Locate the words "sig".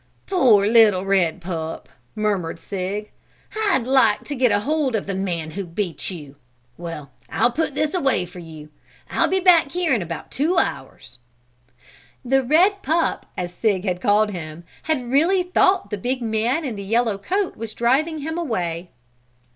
2.59-3.11, 13.53-13.83